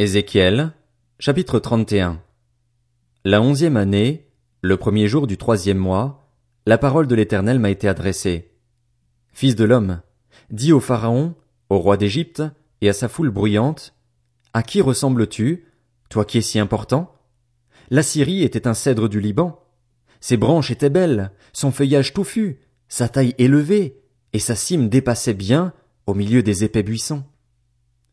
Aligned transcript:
Ézéchiel, 0.00 0.72
chapitre 1.18 1.58
31 1.58 2.22
La 3.26 3.42
onzième 3.42 3.76
année, 3.76 4.30
le 4.62 4.78
premier 4.78 5.08
jour 5.08 5.26
du 5.26 5.36
troisième 5.36 5.76
mois, 5.76 6.26
la 6.64 6.78
parole 6.78 7.06
de 7.06 7.14
l'Éternel 7.14 7.58
m'a 7.58 7.68
été 7.68 7.86
adressée. 7.86 8.50
Fils 9.34 9.56
de 9.56 9.64
l'homme, 9.64 10.00
dis 10.48 10.72
au 10.72 10.80
Pharaon, 10.80 11.34
au 11.68 11.76
roi 11.76 11.98
d'Égypte, 11.98 12.42
et 12.80 12.88
à 12.88 12.94
sa 12.94 13.10
foule 13.10 13.28
bruyante, 13.28 13.92
À 14.54 14.62
qui 14.62 14.80
ressembles-tu, 14.80 15.66
toi 16.08 16.24
qui 16.24 16.38
es 16.38 16.40
si 16.40 16.58
important? 16.58 17.14
La 17.90 18.02
Syrie 18.02 18.42
était 18.42 18.66
un 18.66 18.72
cèdre 18.72 19.06
du 19.06 19.20
Liban. 19.20 19.62
Ses 20.20 20.38
branches 20.38 20.70
étaient 20.70 20.88
belles, 20.88 21.30
son 21.52 21.72
feuillage 21.72 22.14
touffu, 22.14 22.60
sa 22.88 23.10
taille 23.10 23.34
élevée, 23.36 24.00
et 24.32 24.38
sa 24.38 24.54
cime 24.54 24.88
dépassait 24.88 25.34
bien 25.34 25.74
au 26.06 26.14
milieu 26.14 26.42
des 26.42 26.64
épais 26.64 26.82
buissons. 26.82 27.22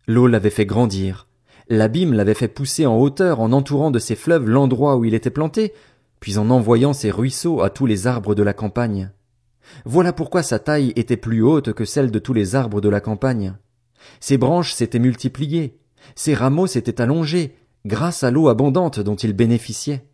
L'eau 0.06 0.28
l'avait 0.28 0.50
fait 0.50 0.66
grandir, 0.66 1.27
l'abîme 1.70 2.14
l'avait 2.14 2.34
fait 2.34 2.48
pousser 2.48 2.86
en 2.86 2.98
hauteur 2.98 3.40
en 3.40 3.52
entourant 3.52 3.92
de 3.92 4.00
ses 4.00 4.16
fleuves 4.16 4.50
l'endroit 4.50 4.96
où 4.98 5.06
il 5.06 5.14
était 5.14 5.30
planté, 5.30 5.74
puis 6.20 6.38
en 6.38 6.50
envoyant 6.50 6.94
ses 6.94 7.12
ruisseaux 7.12 7.62
à 7.62 7.70
tous 7.70 7.86
les 7.86 8.08
arbres 8.08 8.36
de 8.36 8.44
la 8.44 8.54
campagne. 8.54 9.12
Voilà 9.86 10.14
pourquoi 10.14 10.44
sa 10.44 10.60
taille 10.60 10.94
était 10.96 11.18
plus 11.18 11.42
haute 11.42 11.74
que 11.74 11.86
celle 11.86 12.12
de 12.12 12.20
tous 12.20 12.34
les 12.34 12.56
arbres 12.56 12.82
de 12.82 12.90
la 12.90 13.02
campagne. 13.02 13.56
Ses 14.20 14.38
branches 14.38 14.74
s'étaient 14.74 15.00
multipliées, 15.00 15.78
ses 16.16 16.34
rameaux 16.34 16.68
s'étaient 16.68 17.02
allongés, 17.02 17.56
grâce 17.86 18.24
à 18.24 18.32
l'eau 18.32 18.48
abondante 18.48 19.00
dont 19.00 19.16
il 19.16 19.34
bénéficiait. 19.34 20.06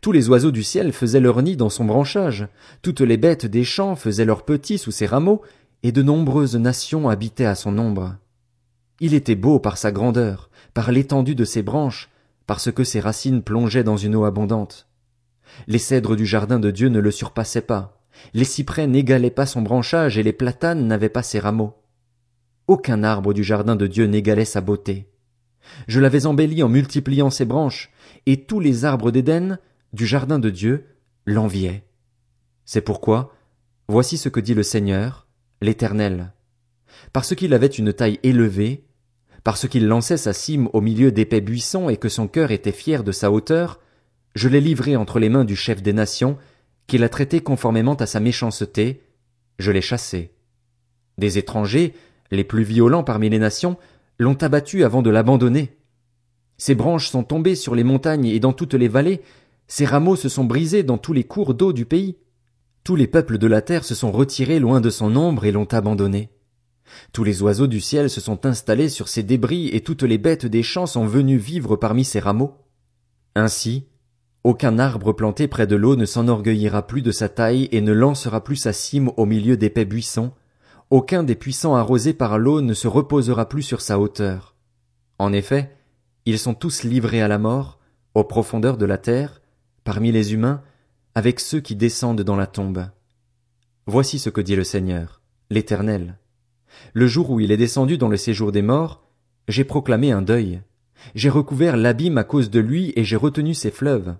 Tous 0.00 0.12
les 0.12 0.28
oiseaux 0.28 0.50
du 0.50 0.62
ciel 0.62 0.92
faisaient 0.92 1.20
leur 1.20 1.42
nid 1.42 1.56
dans 1.56 1.70
son 1.70 1.84
branchage, 1.84 2.48
toutes 2.82 3.00
les 3.00 3.16
bêtes 3.16 3.46
des 3.46 3.64
champs 3.64 3.96
faisaient 3.96 4.24
leurs 4.24 4.44
petits 4.44 4.78
sous 4.78 4.90
ses 4.90 5.06
rameaux, 5.06 5.42
et 5.82 5.92
de 5.92 6.02
nombreuses 6.02 6.56
nations 6.56 7.08
habitaient 7.08 7.44
à 7.44 7.54
son 7.54 7.78
ombre. 7.78 8.16
Il 9.00 9.14
était 9.14 9.36
beau 9.36 9.58
par 9.60 9.78
sa 9.78 9.92
grandeur, 9.92 10.50
par 10.74 10.90
l'étendue 10.90 11.34
de 11.34 11.44
ses 11.44 11.62
branches, 11.62 12.10
parce 12.46 12.72
que 12.72 12.84
ses 12.84 13.00
racines 13.00 13.42
plongeaient 13.42 13.84
dans 13.84 13.96
une 13.96 14.16
eau 14.16 14.24
abondante. 14.24 14.88
Les 15.66 15.78
cèdres 15.78 16.16
du 16.16 16.26
jardin 16.26 16.58
de 16.58 16.70
Dieu 16.70 16.88
ne 16.88 16.98
le 16.98 17.10
surpassaient 17.10 17.62
pas, 17.62 17.98
les 18.34 18.44
cyprès 18.44 18.86
n'égalaient 18.86 19.30
pas 19.30 19.46
son 19.46 19.62
branchage 19.62 20.18
et 20.18 20.22
les 20.22 20.32
platanes 20.32 20.86
n'avaient 20.86 21.08
pas 21.08 21.22
ses 21.22 21.38
rameaux. 21.38 21.74
Aucun 22.66 23.02
arbre 23.02 23.32
du 23.32 23.44
jardin 23.44 23.76
de 23.76 23.86
Dieu 23.86 24.06
n'égalait 24.06 24.44
sa 24.44 24.60
beauté. 24.60 25.08
Je 25.86 26.00
l'avais 26.00 26.26
embelli 26.26 26.62
en 26.62 26.68
multipliant 26.68 27.30
ses 27.30 27.44
branches, 27.44 27.90
et 28.26 28.44
tous 28.44 28.60
les 28.60 28.84
arbres 28.84 29.10
d'Éden, 29.10 29.58
du 29.92 30.06
jardin 30.06 30.38
de 30.38 30.50
Dieu, 30.50 30.86
l'enviaient. 31.24 31.84
C'est 32.64 32.80
pourquoi, 32.80 33.34
voici 33.88 34.18
ce 34.18 34.28
que 34.28 34.40
dit 34.40 34.54
le 34.54 34.62
Seigneur, 34.62 35.26
l'Éternel. 35.60 36.32
Parce 37.12 37.34
qu'il 37.34 37.54
avait 37.54 37.66
une 37.66 37.92
taille 37.92 38.18
élevée, 38.22 38.84
parce 39.48 39.66
qu'il 39.66 39.86
lançait 39.86 40.18
sa 40.18 40.34
cime 40.34 40.68
au 40.74 40.82
milieu 40.82 41.10
d'épais 41.10 41.40
buissons 41.40 41.88
et 41.88 41.96
que 41.96 42.10
son 42.10 42.28
cœur 42.28 42.50
était 42.50 42.70
fier 42.70 43.02
de 43.02 43.12
sa 43.12 43.30
hauteur, 43.30 43.80
je 44.34 44.46
l'ai 44.46 44.60
livré 44.60 44.94
entre 44.94 45.18
les 45.18 45.30
mains 45.30 45.46
du 45.46 45.56
chef 45.56 45.82
des 45.82 45.94
nations, 45.94 46.36
qui 46.86 46.98
l'a 46.98 47.08
traité 47.08 47.40
conformément 47.40 47.94
à 47.94 48.04
sa 48.04 48.20
méchanceté, 48.20 49.00
je 49.58 49.72
l'ai 49.72 49.80
chassé. 49.80 50.34
Des 51.16 51.38
étrangers, 51.38 51.94
les 52.30 52.44
plus 52.44 52.62
violents 52.62 53.04
parmi 53.04 53.30
les 53.30 53.38
nations, 53.38 53.78
l'ont 54.18 54.36
abattu 54.42 54.84
avant 54.84 55.00
de 55.00 55.08
l'abandonner. 55.08 55.78
Ses 56.58 56.74
branches 56.74 57.08
sont 57.08 57.24
tombées 57.24 57.54
sur 57.54 57.74
les 57.74 57.84
montagnes 57.84 58.26
et 58.26 58.40
dans 58.40 58.52
toutes 58.52 58.74
les 58.74 58.88
vallées, 58.88 59.22
ses 59.66 59.86
rameaux 59.86 60.16
se 60.16 60.28
sont 60.28 60.44
brisés 60.44 60.82
dans 60.82 60.98
tous 60.98 61.14
les 61.14 61.24
cours 61.24 61.54
d'eau 61.54 61.72
du 61.72 61.86
pays. 61.86 62.18
Tous 62.84 62.96
les 62.96 63.06
peuples 63.06 63.38
de 63.38 63.46
la 63.46 63.62
terre 63.62 63.86
se 63.86 63.94
sont 63.94 64.12
retirés 64.12 64.58
loin 64.58 64.82
de 64.82 64.90
son 64.90 65.16
ombre 65.16 65.46
et 65.46 65.52
l'ont 65.52 65.72
abandonné. 65.72 66.28
Tous 67.12 67.24
les 67.24 67.42
oiseaux 67.42 67.66
du 67.66 67.80
ciel 67.80 68.10
se 68.10 68.20
sont 68.20 68.46
installés 68.46 68.88
sur 68.88 69.08
ses 69.08 69.22
débris 69.22 69.68
et 69.68 69.80
toutes 69.80 70.02
les 70.02 70.18
bêtes 70.18 70.46
des 70.46 70.62
champs 70.62 70.86
sont 70.86 71.06
venues 71.06 71.38
vivre 71.38 71.76
parmi 71.76 72.04
ses 72.04 72.20
rameaux. 72.20 72.56
Ainsi, 73.34 73.86
aucun 74.44 74.78
arbre 74.78 75.12
planté 75.12 75.48
près 75.48 75.66
de 75.66 75.76
l'eau 75.76 75.96
ne 75.96 76.04
s'enorgueillira 76.04 76.86
plus 76.86 77.02
de 77.02 77.10
sa 77.10 77.28
taille 77.28 77.68
et 77.72 77.80
ne 77.80 77.92
lancera 77.92 78.42
plus 78.42 78.56
sa 78.56 78.72
cime 78.72 79.10
au 79.16 79.26
milieu 79.26 79.56
d'épais 79.56 79.84
buissons. 79.84 80.32
Aucun 80.90 81.22
des 81.22 81.34
puissants 81.34 81.74
arrosés 81.74 82.14
par 82.14 82.38
l'eau 82.38 82.60
ne 82.60 82.74
se 82.74 82.88
reposera 82.88 83.48
plus 83.48 83.62
sur 83.62 83.80
sa 83.80 83.98
hauteur. 83.98 84.54
En 85.18 85.32
effet, 85.32 85.76
ils 86.24 86.38
sont 86.38 86.54
tous 86.54 86.84
livrés 86.84 87.20
à 87.20 87.28
la 87.28 87.38
mort, 87.38 87.78
aux 88.14 88.24
profondeurs 88.24 88.76
de 88.76 88.86
la 88.86 88.98
terre, 88.98 89.42
parmi 89.84 90.12
les 90.12 90.32
humains, 90.32 90.62
avec 91.14 91.40
ceux 91.40 91.60
qui 91.60 91.74
descendent 91.74 92.22
dans 92.22 92.36
la 92.36 92.46
tombe. 92.46 92.86
Voici 93.86 94.18
ce 94.18 94.30
que 94.30 94.40
dit 94.40 94.56
le 94.56 94.64
Seigneur, 94.64 95.20
l'Éternel. 95.50 96.18
Le 96.94 97.06
jour 97.06 97.30
où 97.30 97.40
il 97.40 97.52
est 97.52 97.56
descendu 97.56 97.98
dans 97.98 98.08
le 98.08 98.16
séjour 98.16 98.52
des 98.52 98.62
morts, 98.62 99.02
j'ai 99.48 99.64
proclamé 99.64 100.12
un 100.12 100.22
deuil. 100.22 100.60
J'ai 101.14 101.30
recouvert 101.30 101.76
l'abîme 101.76 102.18
à 102.18 102.24
cause 102.24 102.50
de 102.50 102.60
lui 102.60 102.92
et 102.96 103.04
j'ai 103.04 103.16
retenu 103.16 103.54
ses 103.54 103.70
fleuves. 103.70 104.16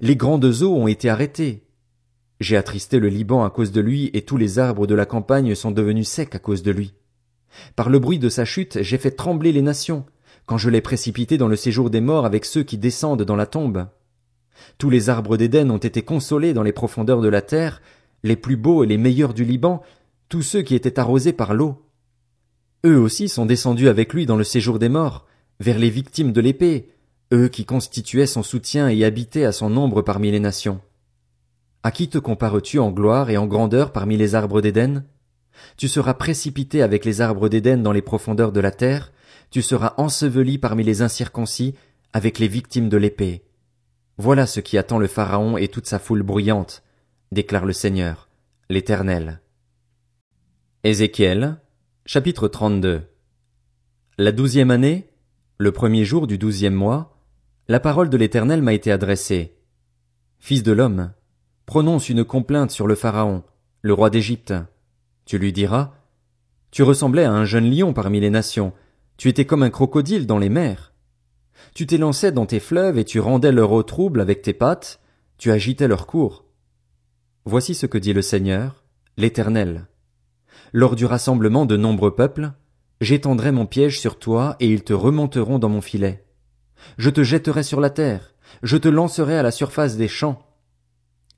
Les 0.00 0.16
grandes 0.16 0.62
eaux 0.62 0.74
ont 0.74 0.86
été 0.86 1.08
arrêtées. 1.08 1.64
J'ai 2.40 2.56
attristé 2.56 2.98
le 2.98 3.08
Liban 3.08 3.44
à 3.44 3.50
cause 3.50 3.72
de 3.72 3.80
lui 3.80 4.10
et 4.12 4.22
tous 4.22 4.36
les 4.36 4.58
arbres 4.58 4.86
de 4.86 4.94
la 4.94 5.06
campagne 5.06 5.54
sont 5.54 5.70
devenus 5.70 6.08
secs 6.08 6.34
à 6.34 6.38
cause 6.38 6.62
de 6.62 6.70
lui. 6.70 6.94
Par 7.76 7.88
le 7.88 7.98
bruit 7.98 8.18
de 8.18 8.28
sa 8.28 8.44
chute, 8.44 8.82
j'ai 8.82 8.98
fait 8.98 9.12
trembler 9.12 9.52
les 9.52 9.62
nations, 9.62 10.04
quand 10.46 10.58
je 10.58 10.70
l'ai 10.70 10.80
précipité 10.80 11.38
dans 11.38 11.48
le 11.48 11.56
séjour 11.56 11.90
des 11.90 12.00
morts 12.00 12.26
avec 12.26 12.44
ceux 12.44 12.62
qui 12.62 12.78
descendent 12.78 13.22
dans 13.22 13.36
la 13.36 13.46
tombe. 13.46 13.86
Tous 14.78 14.90
les 14.90 15.08
arbres 15.08 15.36
d'Éden 15.36 15.70
ont 15.70 15.78
été 15.78 16.02
consolés 16.02 16.52
dans 16.54 16.62
les 16.62 16.72
profondeurs 16.72 17.20
de 17.20 17.28
la 17.28 17.42
terre, 17.42 17.80
les 18.22 18.36
plus 18.36 18.56
beaux 18.56 18.84
et 18.84 18.86
les 18.86 18.98
meilleurs 18.98 19.34
du 19.34 19.44
Liban, 19.44 19.82
tous 20.28 20.42
ceux 20.42 20.62
qui 20.62 20.74
étaient 20.74 20.98
arrosés 20.98 21.32
par 21.32 21.54
l'eau. 21.54 21.82
Eux 22.84 22.98
aussi 22.98 23.28
sont 23.28 23.46
descendus 23.46 23.88
avec 23.88 24.12
lui 24.12 24.26
dans 24.26 24.36
le 24.36 24.44
séjour 24.44 24.78
des 24.78 24.88
morts, 24.88 25.26
vers 25.60 25.78
les 25.78 25.90
victimes 25.90 26.32
de 26.32 26.40
l'épée, 26.40 26.90
eux 27.32 27.48
qui 27.48 27.64
constituaient 27.64 28.26
son 28.26 28.42
soutien 28.42 28.88
et 28.88 29.04
habitaient 29.04 29.44
à 29.44 29.52
son 29.52 29.76
ombre 29.76 30.02
parmi 30.02 30.30
les 30.30 30.40
nations. 30.40 30.80
À 31.82 31.90
qui 31.90 32.08
te 32.08 32.18
compares-tu 32.18 32.78
en 32.78 32.90
gloire 32.90 33.30
et 33.30 33.36
en 33.36 33.46
grandeur 33.46 33.92
parmi 33.92 34.16
les 34.16 34.34
arbres 34.34 34.60
d'Éden? 34.60 35.04
Tu 35.76 35.88
seras 35.88 36.14
précipité 36.14 36.82
avec 36.82 37.04
les 37.04 37.20
arbres 37.20 37.48
d'Éden 37.48 37.82
dans 37.82 37.92
les 37.92 38.02
profondeurs 38.02 38.52
de 38.52 38.60
la 38.60 38.70
terre, 38.70 39.12
tu 39.50 39.62
seras 39.62 39.94
enseveli 39.98 40.58
parmi 40.58 40.82
les 40.82 41.02
incirconcis 41.02 41.74
avec 42.12 42.38
les 42.38 42.48
victimes 42.48 42.88
de 42.88 42.96
l'épée. 42.96 43.44
Voilà 44.18 44.46
ce 44.46 44.60
qui 44.60 44.78
attend 44.78 44.98
le 44.98 45.06
Pharaon 45.06 45.56
et 45.56 45.68
toute 45.68 45.86
sa 45.86 45.98
foule 45.98 46.22
bruyante, 46.22 46.82
déclare 47.32 47.64
le 47.64 47.72
Seigneur, 47.72 48.28
l'Éternel. 48.70 49.40
Ézéchiel, 50.86 51.56
chapitre 52.04 52.46
32 52.46 53.04
La 54.18 54.32
douzième 54.32 54.70
année, 54.70 55.08
le 55.56 55.72
premier 55.72 56.04
jour 56.04 56.26
du 56.26 56.36
douzième 56.36 56.74
mois, 56.74 57.16
la 57.68 57.80
parole 57.80 58.10
de 58.10 58.18
l'Éternel 58.18 58.60
m'a 58.60 58.74
été 58.74 58.92
adressée. 58.92 59.56
Fils 60.38 60.62
de 60.62 60.72
l'homme, 60.72 61.14
prononce 61.64 62.10
une 62.10 62.22
complainte 62.22 62.70
sur 62.70 62.86
le 62.86 62.96
Pharaon, 62.96 63.44
le 63.80 63.94
roi 63.94 64.10
d'Égypte. 64.10 64.52
Tu 65.24 65.38
lui 65.38 65.54
diras, 65.54 65.94
Tu 66.70 66.82
ressemblais 66.82 67.24
à 67.24 67.32
un 67.32 67.46
jeune 67.46 67.74
lion 67.74 67.94
parmi 67.94 68.20
les 68.20 68.28
nations, 68.28 68.74
tu 69.16 69.30
étais 69.30 69.46
comme 69.46 69.62
un 69.62 69.70
crocodile 69.70 70.26
dans 70.26 70.38
les 70.38 70.50
mers. 70.50 70.92
Tu 71.72 71.86
t'élançais 71.86 72.30
dans 72.30 72.44
tes 72.44 72.60
fleuves 72.60 72.98
et 72.98 73.06
tu 73.06 73.20
rendais 73.20 73.52
leur 73.52 73.72
eau 73.72 73.84
trouble 73.84 74.20
avec 74.20 74.42
tes 74.42 74.52
pattes, 74.52 75.00
tu 75.38 75.50
agitais 75.50 75.88
leur 75.88 76.06
cours. 76.06 76.44
Voici 77.46 77.74
ce 77.74 77.86
que 77.86 77.96
dit 77.96 78.12
le 78.12 78.20
Seigneur, 78.20 78.84
l'Éternel. 79.16 79.86
Lors 80.72 80.96
du 80.96 81.06
rassemblement 81.06 81.66
de 81.66 81.76
nombreux 81.76 82.14
peuples, 82.14 82.52
j'étendrai 83.00 83.52
mon 83.52 83.66
piège 83.66 84.00
sur 84.00 84.18
toi 84.18 84.56
et 84.60 84.66
ils 84.66 84.84
te 84.84 84.92
remonteront 84.92 85.58
dans 85.58 85.68
mon 85.68 85.80
filet. 85.80 86.24
Je 86.98 87.10
te 87.10 87.22
jetterai 87.22 87.62
sur 87.62 87.80
la 87.80 87.90
terre, 87.90 88.34
je 88.62 88.76
te 88.76 88.88
lancerai 88.88 89.38
à 89.38 89.42
la 89.42 89.50
surface 89.50 89.96
des 89.96 90.08
champs. 90.08 90.42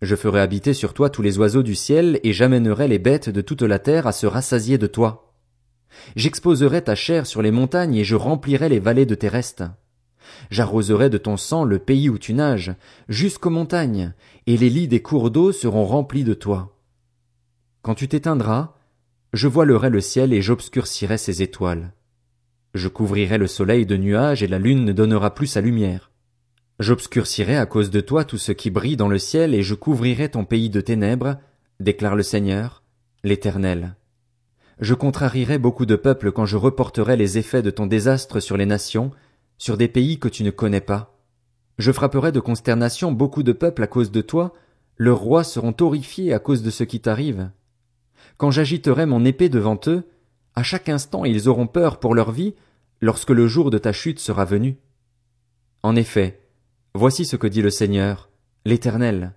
Je 0.02 0.16
ferai 0.16 0.40
habiter 0.40 0.74
sur 0.74 0.92
toi 0.92 1.08
tous 1.08 1.22
les 1.22 1.38
oiseaux 1.38 1.62
du 1.62 1.74
ciel 1.74 2.20
et 2.22 2.32
j'amènerai 2.32 2.88
les 2.88 2.98
bêtes 2.98 3.30
de 3.30 3.40
toute 3.40 3.62
la 3.62 3.78
terre 3.78 4.06
à 4.06 4.12
se 4.12 4.26
rassasier 4.26 4.78
de 4.78 4.86
toi. 4.86 5.32
J'exposerai 6.16 6.82
ta 6.82 6.94
chair 6.94 7.26
sur 7.26 7.40
les 7.40 7.50
montagnes 7.50 7.94
et 7.94 8.04
je 8.04 8.16
remplirai 8.16 8.68
les 8.68 8.78
vallées 8.78 9.06
de 9.06 9.14
tes 9.14 9.28
restes. 9.28 9.64
J'arroserai 10.50 11.08
de 11.08 11.18
ton 11.18 11.36
sang 11.36 11.64
le 11.64 11.78
pays 11.78 12.08
où 12.08 12.18
tu 12.18 12.34
nages, 12.34 12.74
jusqu'aux 13.08 13.50
montagnes, 13.50 14.12
et 14.46 14.56
les 14.56 14.68
lits 14.68 14.88
des 14.88 15.00
cours 15.00 15.30
d'eau 15.30 15.52
seront 15.52 15.84
remplis 15.84 16.24
de 16.24 16.34
toi. 16.34 16.76
Quand 17.82 17.94
tu 17.94 18.08
t'éteindras, 18.08 18.75
je 19.32 19.48
voilerai 19.48 19.90
le 19.90 20.00
ciel 20.00 20.32
et 20.32 20.42
j'obscurcirai 20.42 21.18
ses 21.18 21.42
étoiles. 21.42 21.92
Je 22.74 22.88
couvrirai 22.88 23.38
le 23.38 23.46
soleil 23.46 23.86
de 23.86 23.96
nuages 23.96 24.42
et 24.42 24.46
la 24.46 24.58
lune 24.58 24.84
ne 24.84 24.92
donnera 24.92 25.34
plus 25.34 25.46
sa 25.46 25.60
lumière. 25.60 26.10
J'obscurcirai 26.78 27.56
à 27.56 27.64
cause 27.64 27.90
de 27.90 28.00
toi 28.00 28.24
tout 28.24 28.38
ce 28.38 28.52
qui 28.52 28.70
brille 28.70 28.96
dans 28.96 29.08
le 29.08 29.18
ciel 29.18 29.54
et 29.54 29.62
je 29.62 29.74
couvrirai 29.74 30.28
ton 30.28 30.44
pays 30.44 30.68
de 30.68 30.80
ténèbres, 30.80 31.36
déclare 31.80 32.16
le 32.16 32.22
Seigneur, 32.22 32.82
l'Éternel. 33.24 33.96
Je 34.78 34.92
contrarierai 34.92 35.58
beaucoup 35.58 35.86
de 35.86 35.96
peuples 35.96 36.32
quand 36.32 36.44
je 36.44 36.58
reporterai 36.58 37.16
les 37.16 37.38
effets 37.38 37.62
de 37.62 37.70
ton 37.70 37.86
désastre 37.86 38.40
sur 38.40 38.58
les 38.58 38.66
nations, 38.66 39.10
sur 39.56 39.78
des 39.78 39.88
pays 39.88 40.18
que 40.18 40.28
tu 40.28 40.44
ne 40.44 40.50
connais 40.50 40.82
pas. 40.82 41.18
Je 41.78 41.92
frapperai 41.92 42.30
de 42.30 42.40
consternation 42.40 43.10
beaucoup 43.10 43.42
de 43.42 43.52
peuples 43.52 43.82
à 43.82 43.86
cause 43.86 44.10
de 44.10 44.20
toi, 44.20 44.52
leurs 44.98 45.18
rois 45.18 45.44
seront 45.44 45.74
horrifiés 45.80 46.34
à 46.34 46.38
cause 46.38 46.62
de 46.62 46.70
ce 46.70 46.84
qui 46.84 47.00
t'arrive. 47.00 47.50
Quand 48.36 48.50
j'agiterai 48.50 49.06
mon 49.06 49.24
épée 49.24 49.48
devant 49.48 49.78
eux, 49.86 50.04
à 50.54 50.62
chaque 50.62 50.88
instant 50.88 51.24
ils 51.24 51.48
auront 51.48 51.66
peur 51.66 51.98
pour 52.00 52.14
leur 52.14 52.32
vie, 52.32 52.54
lorsque 53.00 53.30
le 53.30 53.46
jour 53.46 53.70
de 53.70 53.78
ta 53.78 53.92
chute 53.92 54.18
sera 54.18 54.44
venu. 54.44 54.76
En 55.82 55.96
effet, 55.96 56.40
voici 56.94 57.24
ce 57.24 57.36
que 57.36 57.46
dit 57.46 57.62
le 57.62 57.70
Seigneur, 57.70 58.30
l'Éternel. 58.64 59.34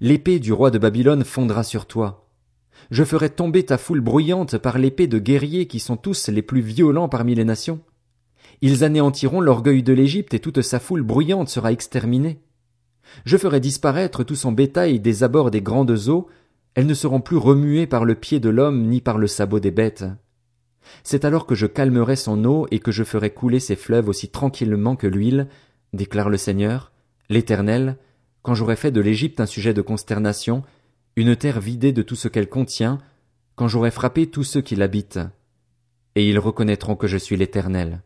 L'épée 0.00 0.38
du 0.38 0.52
roi 0.52 0.70
de 0.70 0.78
Babylone 0.78 1.24
fondra 1.24 1.62
sur 1.62 1.86
toi. 1.86 2.28
Je 2.90 3.04
ferai 3.04 3.30
tomber 3.30 3.64
ta 3.64 3.78
foule 3.78 4.00
bruyante 4.00 4.58
par 4.58 4.78
l'épée 4.78 5.06
de 5.06 5.18
guerriers 5.18 5.66
qui 5.66 5.80
sont 5.80 5.96
tous 5.96 6.28
les 6.28 6.42
plus 6.42 6.60
violents 6.60 7.08
parmi 7.08 7.34
les 7.34 7.44
nations. 7.44 7.80
Ils 8.62 8.84
anéantiront 8.84 9.40
l'orgueil 9.40 9.82
de 9.82 9.92
l'Égypte 9.92 10.34
et 10.34 10.40
toute 10.40 10.62
sa 10.62 10.80
foule 10.80 11.02
bruyante 11.02 11.48
sera 11.48 11.72
exterminée. 11.72 12.40
Je 13.24 13.36
ferai 13.36 13.60
disparaître 13.60 14.24
tout 14.24 14.36
son 14.36 14.52
bétail 14.52 15.00
des 15.00 15.22
abords 15.22 15.50
des 15.50 15.62
grandes 15.62 16.08
eaux, 16.08 16.28
elles 16.74 16.86
ne 16.86 16.94
seront 16.94 17.20
plus 17.20 17.36
remuées 17.36 17.86
par 17.86 18.04
le 18.04 18.14
pied 18.14 18.40
de 18.40 18.48
l'homme 18.48 18.86
ni 18.86 19.00
par 19.00 19.18
le 19.18 19.26
sabot 19.26 19.60
des 19.60 19.70
bêtes. 19.70 20.04
C'est 21.02 21.24
alors 21.24 21.46
que 21.46 21.54
je 21.54 21.66
calmerai 21.66 22.16
son 22.16 22.44
eau 22.44 22.66
et 22.70 22.78
que 22.78 22.92
je 22.92 23.04
ferai 23.04 23.30
couler 23.30 23.60
ses 23.60 23.76
fleuves 23.76 24.08
aussi 24.08 24.28
tranquillement 24.28 24.96
que 24.96 25.06
l'huile, 25.06 25.48
déclare 25.92 26.30
le 26.30 26.36
Seigneur, 26.36 26.92
l'Éternel, 27.28 27.96
quand 28.42 28.54
j'aurai 28.54 28.76
fait 28.76 28.90
de 28.90 29.00
l'Égypte 29.00 29.40
un 29.40 29.46
sujet 29.46 29.74
de 29.74 29.82
consternation, 29.82 30.62
une 31.16 31.36
terre 31.36 31.60
vidée 31.60 31.92
de 31.92 32.02
tout 32.02 32.16
ce 32.16 32.28
qu'elle 32.28 32.48
contient, 32.48 32.98
quand 33.56 33.68
j'aurai 33.68 33.90
frappé 33.90 34.26
tous 34.26 34.44
ceux 34.44 34.62
qui 34.62 34.76
l'habitent. 34.76 35.20
Et 36.14 36.28
ils 36.28 36.38
reconnaîtront 36.38 36.96
que 36.96 37.06
je 37.06 37.18
suis 37.18 37.36
l'Éternel. 37.36 38.02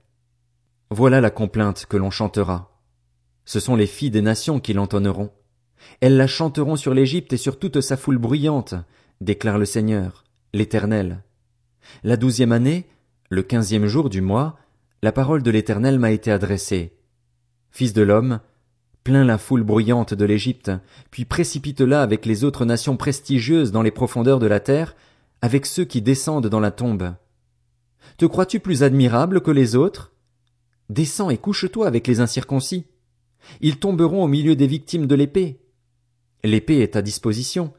Voilà 0.90 1.20
la 1.20 1.30
complainte 1.30 1.86
que 1.86 1.96
l'on 1.96 2.10
chantera. 2.10 2.80
Ce 3.44 3.60
sont 3.60 3.76
les 3.76 3.86
filles 3.86 4.10
des 4.10 4.22
nations 4.22 4.60
qui 4.60 4.72
l'entonneront. 4.72 5.30
Elles 6.00 6.16
la 6.16 6.26
chanteront 6.26 6.76
sur 6.76 6.94
l'Égypte 6.94 7.32
et 7.32 7.38
sur 7.38 7.58
toute 7.58 7.80
sa 7.80 7.96
foule 7.96 8.18
bruyante, 8.18 8.74
déclare 9.20 9.58
le 9.58 9.64
Seigneur, 9.64 10.24
l'Éternel. 10.52 11.22
La 12.02 12.16
douzième 12.16 12.52
année, 12.52 12.86
le 13.30 13.42
quinzième 13.42 13.86
jour 13.86 14.10
du 14.10 14.20
mois, 14.20 14.58
la 15.02 15.12
parole 15.12 15.42
de 15.42 15.50
l'Éternel 15.50 15.98
m'a 15.98 16.12
été 16.12 16.30
adressée. 16.30 16.96
Fils 17.70 17.92
de 17.92 18.02
l'homme, 18.02 18.40
plains 19.02 19.24
la 19.24 19.38
foule 19.38 19.62
bruyante 19.62 20.14
de 20.14 20.24
l'Égypte, 20.24 20.72
puis 21.10 21.24
précipite-la 21.24 22.02
avec 22.02 22.24
les 22.24 22.44
autres 22.44 22.64
nations 22.64 22.96
prestigieuses 22.96 23.72
dans 23.72 23.82
les 23.82 23.90
profondeurs 23.90 24.38
de 24.38 24.46
la 24.46 24.60
terre, 24.60 24.96
avec 25.42 25.66
ceux 25.66 25.84
qui 25.84 26.00
descendent 26.00 26.46
dans 26.46 26.60
la 26.60 26.70
tombe. 26.70 27.14
Te 28.16 28.24
crois-tu 28.24 28.60
plus 28.60 28.82
admirable 28.82 29.42
que 29.42 29.50
les 29.50 29.76
autres? 29.76 30.12
Descends 30.88 31.30
et 31.30 31.38
couche-toi 31.38 31.86
avec 31.86 32.06
les 32.06 32.20
incirconcis. 32.20 32.86
Ils 33.60 33.78
tomberont 33.78 34.24
au 34.24 34.28
milieu 34.28 34.56
des 34.56 34.66
victimes 34.66 35.06
de 35.06 35.14
l'épée. 35.14 35.60
L'épée 36.44 36.80
est 36.80 36.94
à 36.94 37.00
disposition. 37.00 37.72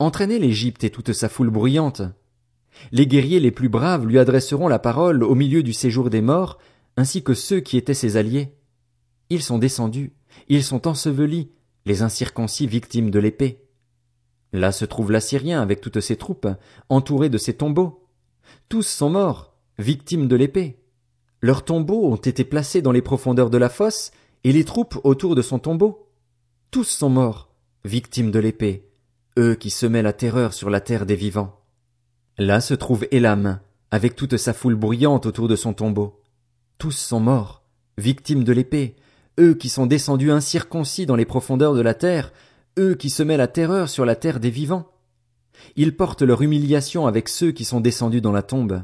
Entraînez 0.00 0.40
l'Égypte 0.40 0.82
et 0.82 0.90
toute 0.90 1.12
sa 1.12 1.28
foule 1.28 1.50
bruyante. 1.50 2.02
Les 2.90 3.06
guerriers 3.06 3.38
les 3.38 3.52
plus 3.52 3.68
braves 3.68 4.06
lui 4.06 4.18
adresseront 4.18 4.66
la 4.66 4.80
parole 4.80 5.22
au 5.22 5.36
milieu 5.36 5.62
du 5.62 5.72
séjour 5.72 6.10
des 6.10 6.20
morts, 6.20 6.58
ainsi 6.96 7.22
que 7.22 7.32
ceux 7.32 7.60
qui 7.60 7.76
étaient 7.76 7.94
ses 7.94 8.16
alliés. 8.16 8.56
Ils 9.30 9.42
sont 9.42 9.58
descendus, 9.58 10.12
ils 10.48 10.64
sont 10.64 10.88
ensevelis, 10.88 11.52
les 11.86 12.02
incirconcis 12.02 12.66
victimes 12.66 13.10
de 13.10 13.20
l'épée. 13.20 13.62
Là 14.52 14.72
se 14.72 14.84
trouve 14.84 15.12
l'Assyrien 15.12 15.62
avec 15.62 15.80
toutes 15.80 16.00
ses 16.00 16.16
troupes, 16.16 16.48
entouré 16.88 17.28
de 17.28 17.38
ses 17.38 17.54
tombeaux. 17.54 18.04
Tous 18.68 18.82
sont 18.82 19.10
morts, 19.10 19.54
victimes 19.78 20.26
de 20.26 20.34
l'épée. 20.34 20.80
Leurs 21.40 21.64
tombeaux 21.64 22.10
ont 22.10 22.16
été 22.16 22.42
placés 22.42 22.82
dans 22.82 22.92
les 22.92 23.02
profondeurs 23.02 23.50
de 23.50 23.58
la 23.58 23.68
fosse, 23.68 24.10
et 24.42 24.52
les 24.52 24.64
troupes 24.64 24.98
autour 25.04 25.36
de 25.36 25.42
son 25.42 25.60
tombeau. 25.60 26.08
Tous 26.72 26.84
sont 26.84 27.10
morts, 27.10 27.47
victimes 27.84 28.30
de 28.30 28.38
l'épée, 28.38 28.88
eux 29.38 29.54
qui 29.54 29.70
semaient 29.70 30.02
la 30.02 30.12
terreur 30.12 30.52
sur 30.52 30.70
la 30.70 30.80
terre 30.80 31.06
des 31.06 31.16
vivants. 31.16 31.60
Là 32.38 32.60
se 32.60 32.74
trouve 32.74 33.06
Elam, 33.10 33.60
avec 33.90 34.16
toute 34.16 34.36
sa 34.36 34.52
foule 34.52 34.74
bruyante 34.74 35.26
autour 35.26 35.48
de 35.48 35.56
son 35.56 35.72
tombeau. 35.72 36.20
Tous 36.78 36.92
sont 36.92 37.20
morts, 37.20 37.62
victimes 37.96 38.44
de 38.44 38.52
l'épée, 38.52 38.96
eux 39.38 39.54
qui 39.54 39.68
sont 39.68 39.86
descendus 39.86 40.30
incirconcis 40.30 41.06
dans 41.06 41.16
les 41.16 41.24
profondeurs 41.24 41.74
de 41.74 41.80
la 41.80 41.94
terre, 41.94 42.32
eux 42.78 42.94
qui 42.94 43.10
semaient 43.10 43.36
la 43.36 43.48
terreur 43.48 43.88
sur 43.88 44.04
la 44.04 44.16
terre 44.16 44.40
des 44.40 44.50
vivants. 44.50 44.90
Ils 45.76 45.96
portent 45.96 46.22
leur 46.22 46.42
humiliation 46.42 47.06
avec 47.06 47.28
ceux 47.28 47.52
qui 47.52 47.64
sont 47.64 47.80
descendus 47.80 48.20
dans 48.20 48.32
la 48.32 48.42
tombe. 48.42 48.82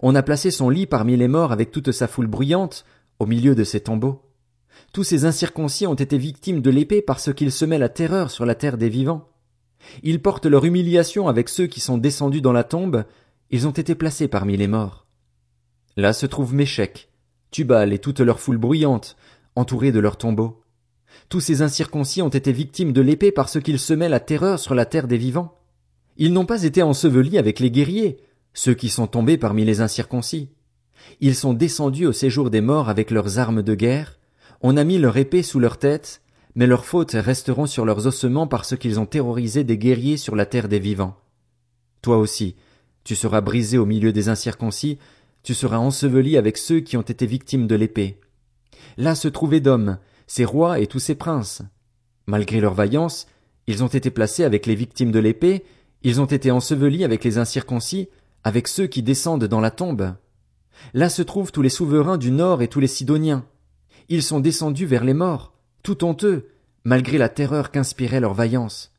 On 0.00 0.14
a 0.14 0.22
placé 0.22 0.50
son 0.50 0.68
lit 0.70 0.86
parmi 0.86 1.16
les 1.16 1.28
morts 1.28 1.52
avec 1.52 1.72
toute 1.72 1.92
sa 1.92 2.08
foule 2.08 2.26
bruyante, 2.26 2.84
au 3.18 3.26
milieu 3.26 3.54
de 3.54 3.64
ses 3.64 3.80
tombeaux. 3.80 4.29
Tous 4.92 5.04
ces 5.04 5.24
incirconcis 5.24 5.86
ont 5.86 5.94
été 5.94 6.18
victimes 6.18 6.62
de 6.62 6.70
l'épée 6.70 7.00
parce 7.00 7.32
qu'ils 7.32 7.52
semaient 7.52 7.78
la 7.78 7.88
terreur 7.88 8.30
sur 8.30 8.44
la 8.44 8.56
terre 8.56 8.76
des 8.76 8.88
vivants. 8.88 9.28
Ils 10.02 10.20
portent 10.20 10.46
leur 10.46 10.64
humiliation 10.64 11.28
avec 11.28 11.48
ceux 11.48 11.66
qui 11.66 11.80
sont 11.80 11.98
descendus 11.98 12.40
dans 12.40 12.52
la 12.52 12.64
tombe, 12.64 13.04
ils 13.50 13.66
ont 13.66 13.72
été 13.72 13.94
placés 13.94 14.28
parmi 14.28 14.56
les 14.56 14.68
morts. 14.68 15.06
Là 15.96 16.12
se 16.12 16.26
trouve 16.26 16.54
Méchec, 16.54 17.08
Tubal 17.50 17.92
et 17.92 17.98
toute 17.98 18.20
leur 18.20 18.40
foule 18.40 18.58
bruyante, 18.58 19.16
entourés 19.56 19.92
de 19.92 20.00
leurs 20.00 20.18
tombeaux. 20.18 20.62
Tous 21.28 21.40
ces 21.40 21.62
incirconcis 21.62 22.22
ont 22.22 22.28
été 22.28 22.52
victimes 22.52 22.92
de 22.92 23.00
l'épée 23.00 23.32
parce 23.32 23.60
qu'ils 23.60 23.78
semaient 23.78 24.08
la 24.08 24.20
terreur 24.20 24.58
sur 24.58 24.74
la 24.74 24.86
terre 24.86 25.08
des 25.08 25.18
vivants. 25.18 25.56
Ils 26.16 26.32
n'ont 26.32 26.46
pas 26.46 26.64
été 26.64 26.82
ensevelis 26.82 27.38
avec 27.38 27.60
les 27.60 27.70
guerriers, 27.70 28.18
ceux 28.54 28.74
qui 28.74 28.88
sont 28.88 29.06
tombés 29.06 29.38
parmi 29.38 29.64
les 29.64 29.80
incirconcis. 29.80 30.50
Ils 31.20 31.34
sont 31.34 31.54
descendus 31.54 32.06
au 32.06 32.12
séjour 32.12 32.50
des 32.50 32.60
morts 32.60 32.88
avec 32.88 33.10
leurs 33.10 33.38
armes 33.38 33.62
de 33.62 33.74
guerre, 33.74 34.19
on 34.60 34.76
a 34.76 34.84
mis 34.84 34.98
leur 34.98 35.16
épée 35.16 35.42
sous 35.42 35.58
leur 35.58 35.78
tête, 35.78 36.20
mais 36.54 36.66
leurs 36.66 36.84
fautes 36.84 37.12
resteront 37.12 37.66
sur 37.66 37.84
leurs 37.84 38.06
ossements 38.06 38.46
parce 38.46 38.76
qu'ils 38.76 39.00
ont 39.00 39.06
terrorisé 39.06 39.64
des 39.64 39.78
guerriers 39.78 40.16
sur 40.16 40.36
la 40.36 40.46
terre 40.46 40.68
des 40.68 40.78
vivants. 40.78 41.16
Toi 42.02 42.18
aussi, 42.18 42.56
tu 43.04 43.14
seras 43.14 43.40
brisé 43.40 43.78
au 43.78 43.86
milieu 43.86 44.12
des 44.12 44.28
incirconcis, 44.28 44.98
tu 45.42 45.54
seras 45.54 45.78
enseveli 45.78 46.36
avec 46.36 46.58
ceux 46.58 46.80
qui 46.80 46.96
ont 46.96 47.02
été 47.02 47.26
victimes 47.26 47.66
de 47.66 47.74
l'épée. 47.74 48.20
Là 48.96 49.14
se 49.14 49.28
trouvaient 49.28 49.60
d'hommes, 49.60 49.98
ses 50.26 50.44
rois 50.44 50.80
et 50.80 50.86
tous 50.86 50.98
ses 50.98 51.14
princes. 51.14 51.62
Malgré 52.26 52.60
leur 52.60 52.74
vaillance, 52.74 53.26
ils 53.66 53.82
ont 53.82 53.88
été 53.88 54.10
placés 54.10 54.44
avec 54.44 54.66
les 54.66 54.74
victimes 54.74 55.12
de 55.12 55.18
l'épée, 55.18 55.64
ils 56.02 56.20
ont 56.20 56.26
été 56.26 56.50
ensevelis 56.50 57.04
avec 57.04 57.24
les 57.24 57.38
incirconcis, 57.38 58.08
avec 58.44 58.68
ceux 58.68 58.86
qui 58.86 59.02
descendent 59.02 59.44
dans 59.44 59.60
la 59.60 59.70
tombe. 59.70 60.14
Là 60.94 61.08
se 61.08 61.22
trouvent 61.22 61.52
tous 61.52 61.62
les 61.62 61.68
souverains 61.68 62.18
du 62.18 62.30
nord 62.30 62.62
et 62.62 62.68
tous 62.68 62.80
les 62.80 62.86
sidoniens. 62.86 63.44
Ils 64.12 64.24
sont 64.24 64.40
descendus 64.40 64.86
vers 64.86 65.04
les 65.04 65.14
morts, 65.14 65.54
tout 65.84 66.04
honteux, 66.04 66.48
malgré 66.82 67.16
la 67.16 67.28
terreur 67.28 67.70
qu'inspirait 67.70 68.18
leur 68.18 68.34
vaillance. 68.34 68.92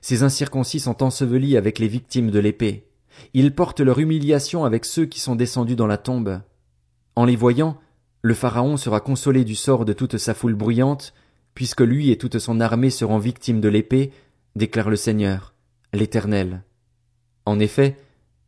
Ces 0.00 0.24
incirconcis 0.24 0.80
sont 0.80 1.04
ensevelis 1.04 1.56
avec 1.56 1.78
les 1.78 1.86
victimes 1.86 2.32
de 2.32 2.40
l'épée. 2.40 2.88
Ils 3.32 3.54
portent 3.54 3.80
leur 3.80 4.00
humiliation 4.00 4.64
avec 4.64 4.86
ceux 4.86 5.06
qui 5.06 5.20
sont 5.20 5.36
descendus 5.36 5.76
dans 5.76 5.86
la 5.86 5.98
tombe. 5.98 6.40
En 7.14 7.26
les 7.26 7.36
voyant, 7.36 7.78
le 8.22 8.34
Pharaon 8.34 8.76
sera 8.76 9.00
consolé 9.00 9.44
du 9.44 9.54
sort 9.54 9.84
de 9.84 9.92
toute 9.92 10.18
sa 10.18 10.34
foule 10.34 10.56
bruyante, 10.56 11.14
puisque 11.54 11.80
lui 11.80 12.10
et 12.10 12.18
toute 12.18 12.40
son 12.40 12.60
armée 12.60 12.90
seront 12.90 13.18
victimes 13.18 13.60
de 13.60 13.68
l'épée, 13.68 14.10
déclare 14.56 14.90
le 14.90 14.96
Seigneur, 14.96 15.54
l'Éternel. 15.92 16.64
En 17.46 17.60
effet, 17.60 17.96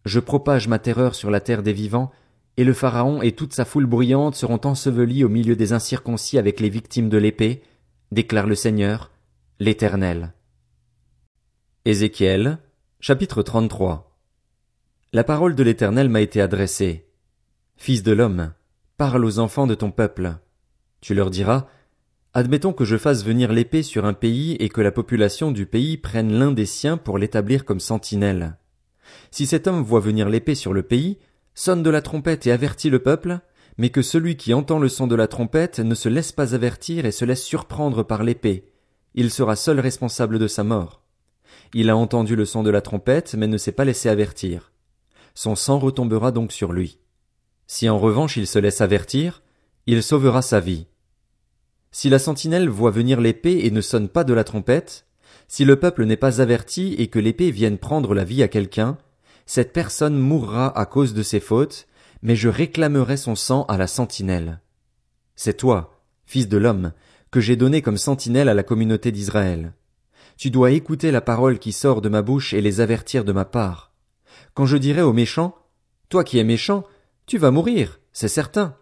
je 0.04 0.18
propage 0.18 0.66
ma 0.66 0.80
terreur 0.80 1.14
sur 1.14 1.30
la 1.30 1.40
terre 1.40 1.62
des 1.62 1.72
vivants, 1.72 2.10
et 2.56 2.64
le 2.64 2.72
Pharaon 2.72 3.22
et 3.22 3.32
toute 3.32 3.54
sa 3.54 3.64
foule 3.64 3.86
bruyante 3.86 4.34
seront 4.34 4.60
ensevelis 4.64 5.24
au 5.24 5.28
milieu 5.28 5.56
des 5.56 5.72
incirconcis 5.72 6.38
avec 6.38 6.60
les 6.60 6.68
victimes 6.68 7.08
de 7.08 7.18
l'épée, 7.18 7.62
déclare 8.10 8.46
le 8.46 8.54
Seigneur, 8.54 9.10
l'Éternel. 9.58 10.34
Ézéchiel, 11.84 12.58
chapitre 13.00 13.42
33 13.42 14.18
La 15.12 15.24
parole 15.24 15.54
de 15.54 15.62
l'Éternel 15.62 16.08
m'a 16.08 16.20
été 16.20 16.40
adressée. 16.40 17.08
Fils 17.76 18.02
de 18.02 18.12
l'homme, 18.12 18.52
parle 18.96 19.24
aux 19.24 19.38
enfants 19.38 19.66
de 19.66 19.74
ton 19.74 19.90
peuple. 19.90 20.34
Tu 21.00 21.14
leur 21.14 21.30
diras, 21.30 21.66
Admettons 22.34 22.72
que 22.72 22.84
je 22.84 22.96
fasse 22.96 23.24
venir 23.24 23.52
l'épée 23.52 23.82
sur 23.82 24.06
un 24.06 24.14
pays 24.14 24.52
et 24.52 24.68
que 24.68 24.80
la 24.80 24.92
population 24.92 25.52
du 25.52 25.66
pays 25.66 25.98
prenne 25.98 26.32
l'un 26.32 26.50
des 26.50 26.64
siens 26.64 26.96
pour 26.96 27.18
l'établir 27.18 27.64
comme 27.64 27.80
sentinelle. 27.80 28.56
Si 29.30 29.44
cet 29.44 29.66
homme 29.66 29.82
voit 29.82 30.00
venir 30.00 30.28
l'épée 30.28 30.54
sur 30.54 30.72
le 30.72 30.82
pays, 30.82 31.18
sonne 31.54 31.82
de 31.82 31.90
la 31.90 32.02
trompette 32.02 32.46
et 32.46 32.52
avertit 32.52 32.90
le 32.90 33.02
peuple, 33.02 33.40
mais 33.78 33.90
que 33.90 34.02
celui 34.02 34.36
qui 34.36 34.54
entend 34.54 34.78
le 34.78 34.88
son 34.88 35.06
de 35.06 35.14
la 35.14 35.28
trompette 35.28 35.80
ne 35.80 35.94
se 35.94 36.08
laisse 36.08 36.32
pas 36.32 36.54
avertir 36.54 37.06
et 37.06 37.12
se 37.12 37.24
laisse 37.24 37.42
surprendre 37.42 38.02
par 38.02 38.22
l'épée, 38.22 38.72
il 39.14 39.30
sera 39.30 39.56
seul 39.56 39.80
responsable 39.80 40.38
de 40.38 40.46
sa 40.46 40.64
mort. 40.64 41.02
Il 41.74 41.90
a 41.90 41.96
entendu 41.96 42.36
le 42.36 42.44
son 42.44 42.62
de 42.62 42.70
la 42.70 42.80
trompette, 42.80 43.34
mais 43.34 43.46
ne 43.46 43.58
s'est 43.58 43.72
pas 43.72 43.84
laissé 43.84 44.08
avertir. 44.08 44.72
Son 45.34 45.54
sang 45.54 45.78
retombera 45.78 46.32
donc 46.32 46.52
sur 46.52 46.72
lui. 46.72 46.98
Si 47.66 47.88
en 47.88 47.98
revanche 47.98 48.36
il 48.36 48.46
se 48.46 48.58
laisse 48.58 48.80
avertir, 48.80 49.42
il 49.86 50.02
sauvera 50.02 50.42
sa 50.42 50.60
vie. 50.60 50.86
Si 51.90 52.08
la 52.08 52.18
sentinelle 52.18 52.68
voit 52.68 52.90
venir 52.90 53.20
l'épée 53.20 53.60
et 53.64 53.70
ne 53.70 53.80
sonne 53.80 54.08
pas 54.08 54.24
de 54.24 54.32
la 54.32 54.44
trompette, 54.44 55.06
si 55.48 55.64
le 55.64 55.76
peuple 55.76 56.04
n'est 56.04 56.16
pas 56.16 56.40
averti 56.40 56.94
et 56.98 57.08
que 57.08 57.18
l'épée 57.18 57.50
vienne 57.50 57.78
prendre 57.78 58.14
la 58.14 58.24
vie 58.24 58.42
à 58.42 58.48
quelqu'un, 58.48 58.96
cette 59.46 59.72
personne 59.72 60.18
mourra 60.18 60.76
à 60.78 60.86
cause 60.86 61.14
de 61.14 61.22
ses 61.22 61.40
fautes, 61.40 61.86
mais 62.22 62.36
je 62.36 62.48
réclamerai 62.48 63.16
son 63.16 63.34
sang 63.34 63.64
à 63.64 63.76
la 63.76 63.86
sentinelle. 63.86 64.60
C'est 65.34 65.56
toi, 65.56 66.00
fils 66.24 66.48
de 66.48 66.56
l'homme, 66.56 66.92
que 67.30 67.40
j'ai 67.40 67.56
donné 67.56 67.82
comme 67.82 67.96
sentinelle 67.96 68.48
à 68.48 68.54
la 68.54 68.62
communauté 68.62 69.10
d'Israël. 69.10 69.72
Tu 70.36 70.50
dois 70.50 70.70
écouter 70.70 71.10
la 71.10 71.20
parole 71.20 71.58
qui 71.58 71.72
sort 71.72 72.00
de 72.00 72.08
ma 72.08 72.22
bouche 72.22 72.52
et 72.52 72.60
les 72.60 72.80
avertir 72.80 73.24
de 73.24 73.32
ma 73.32 73.44
part. 73.44 73.92
Quand 74.54 74.66
je 74.66 74.76
dirai 74.76 75.02
aux 75.02 75.12
méchants, 75.12 75.56
toi 76.08 76.24
qui 76.24 76.38
es 76.38 76.44
méchant, 76.44 76.84
tu 77.26 77.38
vas 77.38 77.50
mourir, 77.50 78.00
c'est 78.12 78.28
certain. 78.28 78.76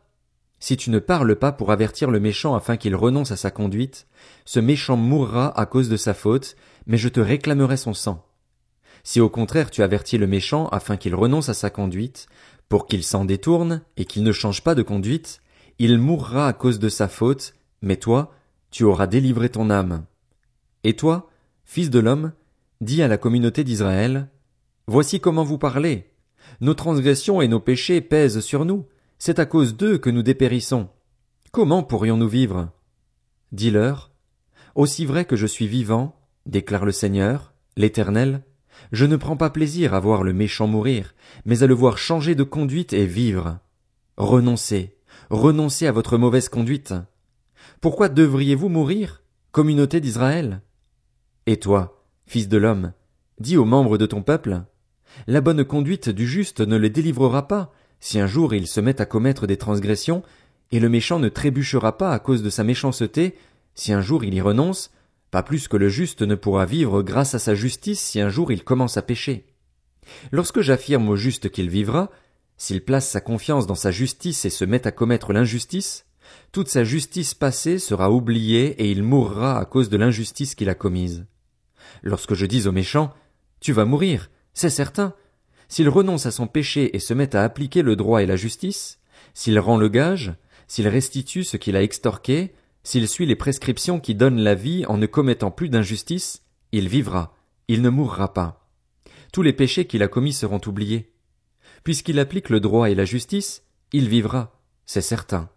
Si 0.59 0.77
tu 0.77 0.91
ne 0.91 0.99
parles 0.99 1.37
pas 1.37 1.53
pour 1.53 1.71
avertir 1.71 2.11
le 2.11 2.21
méchant 2.21 2.55
afin 2.55 2.77
qu'il 2.77 2.95
renonce 2.95 3.31
à 3.31 3.37
sa 3.37 3.51
conduite, 3.51 4.07
ce 4.45 4.61
méchant 4.61 4.97
mourra 4.97 5.59
à 5.59 5.65
cause 5.65 5.89
de 5.89 5.97
sa 5.97 6.13
faute, 6.13 6.57
mais 6.87 6.99
je 6.99 7.09
te 7.09 7.21
réclamerai 7.21 7.77
son 7.77 7.95
sang. 7.95 8.27
Si 9.03 9.21
au 9.21 9.29
contraire 9.29 9.71
tu 9.71 9.83
avertis 9.83 10.19
le 10.19 10.27
méchant 10.27 10.69
afin 10.69 10.97
qu'il 10.97 11.15
renonce 11.15 11.49
à 11.49 11.55
sa 11.55 11.71
conduite, 11.71 12.27
pour 12.69 12.87
qu'il 12.87 13.03
s'en 13.03 13.25
détourne 13.25 13.83
et 13.97 14.05
qu'il 14.05 14.23
ne 14.23 14.33
change 14.33 14.63
pas 14.63 14.75
de 14.75 14.83
conduite, 14.83 15.41
il 15.79 15.99
mourra 15.99 16.47
à 16.47 16.53
cause 16.53 16.79
de 16.79 16.89
sa 16.89 17.09
faute, 17.09 17.55
mais 17.83 17.97
toi, 17.97 18.33
tu 18.71 18.85
auras 18.85 19.07
délivré 19.07 19.49
ton 19.49 19.71
âme. 19.71 20.05
Et 20.85 20.95
toi, 20.95 21.29
fils 21.65 21.91
de 21.91 21.99
l'homme, 21.99 22.33
dis 22.81 23.03
à 23.03 23.09
la 23.09 23.19
communauté 23.19 23.65
d'Israël, 23.65 24.29
Voici 24.87 25.21
comment 25.21 25.45
vous 25.45 25.59
parlez. 25.59 26.11
Nos 26.61 26.75
transgressions 26.75 27.41
et 27.41 27.49
nos 27.49 27.61
péchés 27.61 28.01
pèsent 28.01 28.41
sur 28.41 28.65
nous, 28.65 28.87
c'est 29.19 29.39
à 29.39 29.47
cause 29.47 29.77
d'eux 29.77 29.99
que 29.99 30.11
nous 30.11 30.23
dépérissons. 30.23 30.89
Comment 31.53 31.83
pourrions-nous 31.83 32.29
vivre? 32.29 32.71
Dis-leur, 33.53 34.11
Aussi 34.75 35.07
vrai 35.07 35.25
que 35.25 35.37
je 35.37 35.47
suis 35.47 35.67
vivant, 35.67 36.17
déclare 36.47 36.85
le 36.85 36.93
Seigneur, 36.93 37.53
l'Éternel, 37.77 38.43
je 38.93 39.07
ne 39.07 39.17
prends 39.17 39.37
pas 39.37 39.51
plaisir 39.51 39.95
à 39.95 40.01
voir 40.01 40.23
le 40.23 40.33
méchant 40.33 40.67
mourir, 40.67 41.15
mais 41.45 41.63
à 41.63 41.67
le 41.67 41.75
voir 41.75 41.99
changer 41.99 42.35
de 42.35 42.43
conduite 42.43 42.93
et 42.93 43.07
vivre. 43.07 43.59
Renoncez, 44.17 44.97
renoncez 45.31 45.87
à 45.87 45.93
votre 45.93 46.19
mauvaise 46.19 46.49
conduite. 46.49 46.95
Pourquoi 47.81 48.09
devriez-vous 48.09 48.69
mourir, 48.69 49.23
communauté 49.53 50.01
d'Israël? 50.01 50.61
Et 51.47 51.59
toi, 51.59 52.05
fils 52.27 52.49
de 52.49 52.59
l'homme, 52.59 52.93
dis 53.39 53.57
aux 53.57 53.65
membres 53.65 53.99
de 53.99 54.07
ton 54.07 54.23
peuple, 54.23 54.63
la 55.27 55.41
bonne 55.41 55.65
conduite 55.65 56.09
du 56.09 56.27
juste 56.27 56.61
ne 56.61 56.77
le 56.77 56.91
délivrera 56.91 57.49
pas, 57.49 57.73
si 58.01 58.19
un 58.19 58.27
jour 58.27 58.55
il 58.55 58.67
se 58.67 58.81
met 58.81 59.01
à 59.01 59.07
commettre 59.07 59.47
des 59.47 59.57
transgressions, 59.57 60.23
et 60.73 60.81
le 60.81 60.89
méchant 60.89 61.19
ne 61.19 61.29
trébuchera 61.29 61.99
pas 61.99 62.13
à 62.13 62.19
cause 62.19 62.43
de 62.43 62.51
sa 62.51 62.65
méchanceté, 62.65 63.37
si 63.75 63.93
un 63.93 64.01
jour 64.01 64.25
il 64.25 64.35
y 64.35 64.41
renonce, 64.41 64.91
pas 65.31 65.43
plus 65.43 65.69
que 65.69 65.77
le 65.77 65.89
juste 65.89 66.23
ne 66.23 66.35
pourra 66.35 66.67
vivre 66.67 67.03
grâce 67.03 67.35
à 67.35 67.39
sa 67.39 67.55
justice 67.55 68.01
si 68.01 68.21
un 68.21 68.29
jour 68.29 68.51
il 68.53 68.65
commence 68.65 68.97
à 68.97 69.03
pécher. 69.03 69.47
Lorsque 70.33 70.61
j'affirme 70.61 71.09
au 71.09 71.17
juste 71.17 71.51
qu'il 71.51 71.71
vivra, 71.71 72.11
s'il 72.57 72.85
place 72.85 73.09
sa 73.09 73.21
confiance 73.21 73.67
dans 73.67 73.75
sa 73.75 73.91
justice 73.91 74.45
et 74.45 74.51
se 74.51 74.65
met 74.65 74.87
à 74.87 74.93
commettre 74.93 75.33
l'injustice, 75.33 76.05
toute 76.53 76.69
sa 76.69 76.85
justice 76.85 77.35
passée 77.35 77.79
sera 77.79 78.11
oubliée 78.11 78.83
et 78.83 78.91
il 78.91 79.03
mourra 79.03 79.59
à 79.59 79.65
cause 79.65 79.89
de 79.89 79.97
l'injustice 79.97 80.55
qu'il 80.55 80.69
a 80.69 80.75
commise. 80.75 81.27
Lorsque 82.03 82.35
je 82.35 82.47
dis 82.47 82.67
au 82.67 82.73
méchant, 82.73 83.13
tu 83.61 83.73
vas 83.73 83.85
mourir, 83.85 84.31
c'est 84.53 84.71
certain, 84.71 85.15
s'il 85.69 85.89
renonce 85.89 86.27
à 86.27 86.31
son 86.31 86.47
péché 86.47 86.97
et 86.97 86.99
se 86.99 87.15
met 87.15 87.37
à 87.37 87.45
appliquer 87.45 87.83
le 87.83 87.97
droit 87.97 88.23
et 88.23 88.27
la 88.27 88.37
justice, 88.37 88.99
s'il 89.35 89.59
rend 89.59 89.77
le 89.77 89.89
gage, 89.89 90.35
s'il 90.67 90.89
restitue 90.89 91.45
ce 91.45 91.57
qu'il 91.57 91.77
a 91.77 91.83
extorqué, 91.83 92.53
s'il 92.83 93.09
suit 93.09 93.27
les 93.27 93.37
prescriptions 93.37 94.01
qui 94.01 94.15
donnent 94.15 94.41
la 94.41 94.55
vie 94.55 94.87
en 94.87 94.97
ne 94.97 95.07
commettant 95.07 95.51
plus 95.51 95.69
d'injustice, 95.69 96.43
il 96.73 96.89
vivra, 96.89 97.35
il 97.69 97.83
ne 97.83 97.91
mourra 97.91 98.33
pas. 98.33 98.69
Tous 99.33 99.43
les 99.43 99.53
péchés 99.53 99.87
qu'il 99.87 100.03
a 100.03 100.09
commis 100.09 100.33
seront 100.33 100.61
oubliés. 100.67 101.13
Puisqu'il 101.85 102.19
applique 102.19 102.49
le 102.49 102.61
droit 102.61 102.91
et 102.91 102.95
la 102.95 103.05
justice, 103.05 103.63
il 103.93 104.09
vivra, 104.09 104.61
c'est 104.87 105.01
certain. 105.01 105.49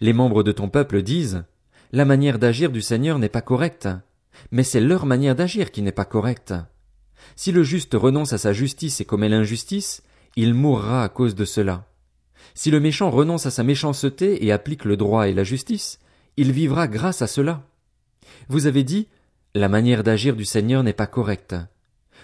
Les 0.00 0.12
membres 0.12 0.42
de 0.42 0.52
ton 0.52 0.68
peuple 0.68 1.02
disent, 1.02 1.44
la 1.90 2.04
manière 2.04 2.38
d'agir 2.38 2.70
du 2.70 2.80
Seigneur 2.80 3.18
n'est 3.18 3.28
pas 3.28 3.42
correcte, 3.42 3.88
mais 4.50 4.62
c'est 4.62 4.80
leur 4.80 5.04
manière 5.04 5.34
d'agir 5.34 5.70
qui 5.70 5.82
n'est 5.82 5.92
pas 5.92 6.04
correcte. 6.04 6.54
Si 7.36 7.52
le 7.52 7.62
juste 7.62 7.94
renonce 7.94 8.32
à 8.32 8.38
sa 8.38 8.52
justice 8.52 9.00
et 9.00 9.04
commet 9.04 9.28
l'injustice, 9.28 10.02
il 10.36 10.54
mourra 10.54 11.04
à 11.04 11.08
cause 11.08 11.34
de 11.34 11.44
cela. 11.44 11.86
Si 12.54 12.70
le 12.70 12.80
méchant 12.80 13.10
renonce 13.10 13.46
à 13.46 13.50
sa 13.50 13.62
méchanceté 13.62 14.44
et 14.44 14.52
applique 14.52 14.84
le 14.84 14.96
droit 14.96 15.28
et 15.28 15.34
la 15.34 15.44
justice, 15.44 15.98
il 16.36 16.52
vivra 16.52 16.88
grâce 16.88 17.22
à 17.22 17.26
cela. 17.26 17.66
Vous 18.48 18.66
avez 18.66 18.84
dit, 18.84 19.08
la 19.54 19.68
manière 19.68 20.02
d'agir 20.02 20.34
du 20.34 20.44
Seigneur 20.44 20.82
n'est 20.82 20.92
pas 20.92 21.06
correcte. 21.06 21.54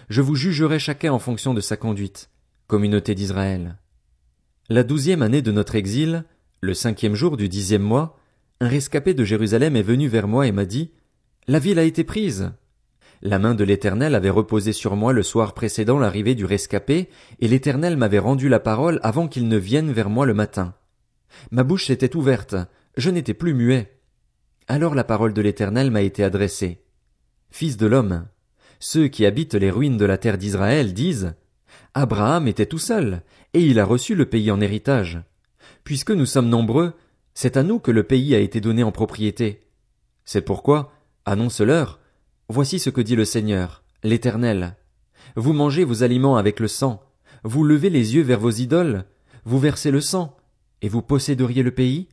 Je 0.09 0.23
vous 0.23 0.35
jugerai 0.35 0.79
chacun 0.79 1.13
en 1.13 1.19
fonction 1.19 1.53
de 1.53 1.61
sa 1.61 1.77
conduite, 1.77 2.31
communauté 2.67 3.15
d'Israël. 3.15 3.77
La 4.71 4.83
douzième 4.83 5.23
année 5.23 5.43
de 5.43 5.53
notre 5.53 5.75
exil, 5.75 6.25
le 6.61 6.75
cinquième 6.75 7.15
jour 7.15 7.37
du 7.37 7.49
dixième 7.49 7.83
mois, 7.83 8.19
un 8.61 8.69
rescapé 8.69 9.15
de 9.15 9.25
Jérusalem 9.25 9.77
est 9.77 9.83
venu 9.83 10.09
vers 10.09 10.27
moi 10.27 10.47
et 10.47 10.53
m'a 10.53 10.65
dit, 10.65 10.91
La 11.47 11.59
ville 11.59 11.79
a 11.79 11.85
été 11.85 12.03
prise. 12.03 12.53
La 13.21 13.39
main 13.39 13.55
de 13.55 13.65
l'Éternel 13.65 14.15
avait 14.15 14.31
reposé 14.31 14.73
sur 14.73 14.97
moi 14.97 15.13
le 15.13 15.23
soir 15.23 15.53
précédant 15.53 15.99
l'arrivée 15.99 16.35
du 16.35 16.45
rescapé, 16.45 17.09
et 17.41 17.49
l'Éternel 17.49 17.97
m'avait 17.97 18.19
rendu 18.19 18.49
la 18.49 18.61
parole 18.61 19.01
avant 19.03 19.29
qu'il 19.29 19.49
ne 19.49 19.57
vienne 19.57 19.93
vers 19.93 20.09
moi 20.09 20.25
le 20.25 20.35
matin. 20.35 20.75
Ma 21.51 21.65
bouche 21.65 21.87
s'était 21.87 22.17
ouverte, 22.17 22.57
je 22.97 23.11
n'étais 23.11 23.35
plus 23.35 23.55
muet. 23.55 23.98
Alors 24.69 24.95
la 24.95 25.05
parole 25.05 25.33
de 25.33 25.41
l'Éternel 25.41 25.91
m'a 25.91 26.03
été 26.03 26.23
adressée. 26.23 26.85
Fils 27.51 27.79
de 27.79 27.87
l'homme, 27.87 28.29
ceux 28.81 29.09
qui 29.09 29.25
habitent 29.25 29.55
les 29.55 29.71
ruines 29.71 29.97
de 29.97 30.05
la 30.05 30.19
terre 30.19 30.37
d'Israël 30.37 30.93
disent, 30.93 31.35
Abraham 31.95 32.47
était 32.47 32.67
tout 32.67 32.79
seul, 32.79 33.23
et 33.55 33.63
il 33.63 33.81
a 33.81 33.87
reçu 33.87 34.15
le 34.15 34.27
pays 34.27 34.51
en 34.51 34.61
héritage. 34.61 35.23
Puisque 35.85 36.11
nous 36.11 36.27
sommes 36.27 36.51
nombreux, 36.51 36.93
c'est 37.33 37.57
à 37.57 37.63
nous 37.63 37.79
que 37.79 37.91
le 37.91 38.03
pays 38.03 38.35
a 38.35 38.41
été 38.41 38.61
donné 38.61 38.83
en 38.83 38.93
propriété. 38.93 39.63
C'est 40.27 40.43
pourquoi, 40.43 40.93
annonce-leur, 41.25 41.99
Voici 42.51 42.79
ce 42.79 42.89
que 42.89 43.03
dit 43.03 43.15
le 43.15 43.27
Seigneur, 43.27 43.85
l'Éternel. 44.03 44.77
Vous 45.37 45.53
mangez 45.53 45.85
vos 45.85 46.03
aliments 46.03 46.37
avec 46.37 46.61
le 46.61 46.69
sang, 46.69 47.03
vous 47.45 47.63
levez 47.63 47.91
les 47.91 48.15
yeux 48.15 48.23
vers 48.23 48.41
vos 48.41 48.51
idoles, 48.51 49.05
vous 49.45 49.59
versez 49.59 49.91
le 49.91 50.01
sang, 50.01 50.35
et 50.81 50.89
vous 50.89 51.03
posséderiez 51.03 51.63
le 51.63 51.75
pays? 51.75 52.09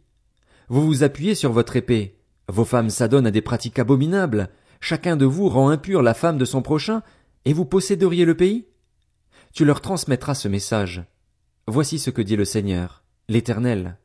Vous 0.67 0.85
vous 0.85 1.03
appuyez 1.03 1.35
sur 1.35 1.53
votre 1.53 1.77
épée, 1.77 2.17
vos 2.47 2.65
femmes 2.65 2.89
s'adonnent 2.89 3.27
à 3.27 3.31
des 3.31 3.41
pratiques 3.41 3.79
abominables, 3.79 4.49
chacun 4.79 5.15
de 5.15 5.25
vous 5.25 5.49
rend 5.49 5.69
impur 5.69 6.01
la 6.01 6.13
femme 6.13 6.37
de 6.37 6.45
son 6.45 6.61
prochain, 6.61 7.01
et 7.45 7.53
vous 7.53 7.65
posséderiez 7.65 8.25
le 8.25 8.35
pays? 8.35 8.65
Tu 9.53 9.65
leur 9.65 9.81
transmettras 9.81 10.35
ce 10.35 10.47
message. 10.47 11.03
Voici 11.67 11.97
ce 11.97 12.09
que 12.09 12.21
dit 12.21 12.35
le 12.35 12.45
Seigneur, 12.45 13.03
l'Éternel. 13.29 13.97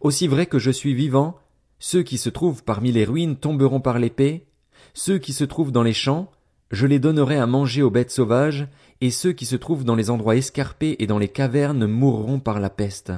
Aussi 0.00 0.26
vrai 0.26 0.46
que 0.46 0.58
je 0.58 0.70
suis 0.70 0.94
vivant, 0.94 1.38
ceux 1.78 2.02
qui 2.02 2.18
se 2.18 2.28
trouvent 2.28 2.64
parmi 2.64 2.90
les 2.90 3.04
ruines 3.04 3.36
tomberont 3.36 3.80
par 3.80 3.98
l'épée, 3.98 4.48
ceux 4.94 5.18
qui 5.18 5.32
se 5.32 5.44
trouvent 5.44 5.72
dans 5.72 5.82
les 5.82 5.92
champs, 5.92 6.30
je 6.70 6.86
les 6.86 6.98
donnerai 6.98 7.38
à 7.38 7.46
manger 7.46 7.82
aux 7.82 7.90
bêtes 7.90 8.10
sauvages, 8.10 8.66
et 9.00 9.10
ceux 9.10 9.32
qui 9.32 9.46
se 9.46 9.56
trouvent 9.56 9.84
dans 9.84 9.94
les 9.94 10.10
endroits 10.10 10.36
escarpés 10.36 10.96
et 10.98 11.06
dans 11.06 11.18
les 11.18 11.28
cavernes 11.28 11.86
mourront 11.86 12.40
par 12.40 12.58
la 12.58 12.70
peste. 12.70 13.12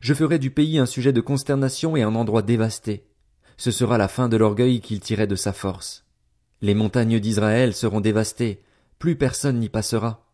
Je 0.00 0.14
ferai 0.14 0.38
du 0.38 0.50
pays 0.50 0.78
un 0.78 0.86
sujet 0.86 1.12
de 1.12 1.20
consternation 1.20 1.96
et 1.96 2.02
un 2.02 2.14
endroit 2.14 2.42
dévasté. 2.42 3.07
Ce 3.58 3.70
sera 3.70 3.98
la 3.98 4.08
fin 4.08 4.30
de 4.30 4.38
l'orgueil 4.38 4.80
qu'il 4.80 5.00
tirait 5.00 5.26
de 5.26 5.36
sa 5.36 5.52
force. 5.52 6.06
Les 6.62 6.74
montagnes 6.74 7.20
d'Israël 7.20 7.74
seront 7.74 8.00
dévastées, 8.00 8.62
plus 8.98 9.16
personne 9.16 9.58
n'y 9.58 9.68
passera. 9.68 10.26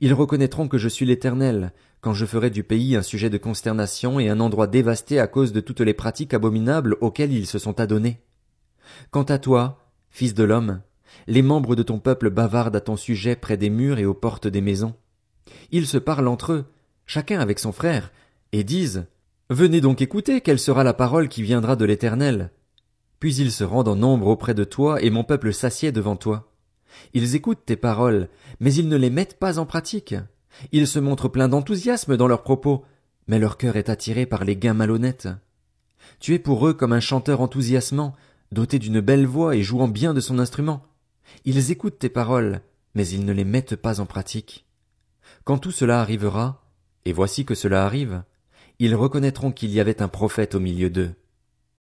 Ils 0.00 0.12
reconnaîtront 0.12 0.68
que 0.68 0.76
je 0.76 0.88
suis 0.88 1.06
l'Éternel, 1.06 1.72
quand 2.02 2.12
je 2.12 2.26
ferai 2.26 2.50
du 2.50 2.62
pays 2.62 2.94
un 2.94 3.02
sujet 3.02 3.30
de 3.30 3.38
consternation 3.38 4.20
et 4.20 4.28
un 4.28 4.40
endroit 4.40 4.66
dévasté 4.66 5.18
à 5.18 5.26
cause 5.26 5.52
de 5.52 5.60
toutes 5.60 5.80
les 5.80 5.94
pratiques 5.94 6.34
abominables 6.34 6.98
auxquelles 7.00 7.32
ils 7.32 7.46
se 7.46 7.58
sont 7.58 7.80
adonnés. 7.80 8.20
Quant 9.10 9.24
à 9.24 9.38
toi, 9.38 9.86
Fils 10.16 10.32
de 10.32 10.44
l'homme, 10.44 10.80
les 11.26 11.42
membres 11.42 11.76
de 11.76 11.82
ton 11.82 11.98
peuple 11.98 12.30
bavardent 12.30 12.76
à 12.76 12.80
ton 12.80 12.96
sujet 12.96 13.36
près 13.36 13.58
des 13.58 13.68
murs 13.68 13.98
et 13.98 14.06
aux 14.06 14.14
portes 14.14 14.46
des 14.46 14.62
maisons. 14.62 14.94
Ils 15.72 15.86
se 15.86 15.98
parlent 15.98 16.28
entre 16.28 16.52
eux, 16.52 16.64
chacun 17.04 17.38
avec 17.38 17.58
son 17.58 17.70
frère, 17.70 18.12
et 18.52 18.64
disent 18.64 19.04
Venez 19.48 19.80
donc 19.80 20.02
écouter 20.02 20.40
quelle 20.40 20.58
sera 20.58 20.82
la 20.82 20.92
parole 20.92 21.28
qui 21.28 21.40
viendra 21.40 21.76
de 21.76 21.84
l'Éternel. 21.84 22.50
Puis 23.20 23.36
ils 23.36 23.52
se 23.52 23.62
rendent 23.62 23.86
en 23.86 23.94
nombre 23.94 24.26
auprès 24.26 24.54
de 24.54 24.64
toi, 24.64 25.00
et 25.00 25.08
mon 25.08 25.22
peuple 25.22 25.52
s'assied 25.54 25.92
devant 25.92 26.16
toi. 26.16 26.52
Ils 27.14 27.36
écoutent 27.36 27.64
tes 27.64 27.76
paroles, 27.76 28.28
mais 28.58 28.74
ils 28.74 28.88
ne 28.88 28.96
les 28.96 29.10
mettent 29.10 29.38
pas 29.38 29.60
en 29.60 29.64
pratique. 29.66 30.16
Ils 30.72 30.88
se 30.88 30.98
montrent 30.98 31.28
pleins 31.28 31.48
d'enthousiasme 31.48 32.16
dans 32.16 32.26
leurs 32.26 32.42
propos, 32.42 32.84
mais 33.28 33.38
leur 33.38 33.56
cœur 33.56 33.76
est 33.76 33.88
attiré 33.88 34.26
par 34.26 34.44
les 34.44 34.56
gains 34.56 34.74
malhonnêtes. 34.74 35.28
Tu 36.18 36.34
es 36.34 36.40
pour 36.40 36.66
eux 36.66 36.74
comme 36.74 36.92
un 36.92 37.00
chanteur 37.00 37.40
enthousiasmant, 37.40 38.16
doté 38.50 38.80
d'une 38.80 39.00
belle 39.00 39.26
voix 39.26 39.54
et 39.54 39.62
jouant 39.62 39.88
bien 39.88 40.12
de 40.12 40.20
son 40.20 40.40
instrument. 40.40 40.86
Ils 41.44 41.70
écoutent 41.70 42.00
tes 42.00 42.08
paroles, 42.08 42.62
mais 42.96 43.06
ils 43.06 43.24
ne 43.24 43.32
les 43.32 43.44
mettent 43.44 43.76
pas 43.76 44.00
en 44.00 44.06
pratique. 44.06 44.66
Quand 45.44 45.58
tout 45.58 45.70
cela 45.70 46.00
arrivera, 46.00 46.64
et 47.04 47.12
voici 47.12 47.44
que 47.44 47.54
cela 47.54 47.84
arrive, 47.84 48.24
ils 48.78 48.94
reconnaîtront 48.94 49.52
qu'il 49.52 49.70
y 49.70 49.80
avait 49.80 50.02
un 50.02 50.08
prophète 50.08 50.54
au 50.54 50.60
milieu 50.60 50.90
d'eux. 50.90 51.12